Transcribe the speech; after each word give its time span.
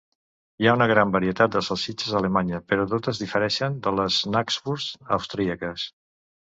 Hi 0.61 0.69
ha 0.69 0.71
una 0.77 0.87
gran 0.91 1.11
varietat 1.15 1.53
de 1.57 1.61
salsitxes 1.67 2.15
a 2.15 2.17
Alemanya, 2.21 2.61
però 2.73 2.89
totes 2.95 3.23
difereixen 3.27 3.79
de 3.87 3.95
les 4.01 4.21
'Knackwurst' 4.25 5.15
austríaques. 5.23 5.89